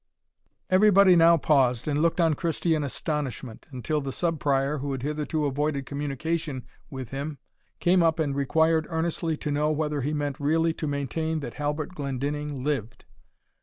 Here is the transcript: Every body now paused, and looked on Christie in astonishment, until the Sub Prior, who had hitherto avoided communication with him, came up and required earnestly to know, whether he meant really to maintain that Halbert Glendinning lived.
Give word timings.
Every 0.71 0.89
body 0.89 1.15
now 1.15 1.37
paused, 1.37 1.87
and 1.87 2.01
looked 2.01 2.19
on 2.19 2.33
Christie 2.33 2.73
in 2.73 2.83
astonishment, 2.83 3.67
until 3.71 4.01
the 4.01 4.11
Sub 4.11 4.39
Prior, 4.39 4.79
who 4.79 4.93
had 4.93 5.03
hitherto 5.03 5.45
avoided 5.45 5.85
communication 5.85 6.65
with 6.89 7.09
him, 7.09 7.37
came 7.79 8.01
up 8.01 8.17
and 8.17 8.35
required 8.35 8.87
earnestly 8.89 9.37
to 9.37 9.51
know, 9.51 9.69
whether 9.69 10.01
he 10.01 10.15
meant 10.15 10.39
really 10.39 10.73
to 10.73 10.87
maintain 10.87 11.39
that 11.41 11.53
Halbert 11.53 11.93
Glendinning 11.93 12.63
lived. 12.63 13.05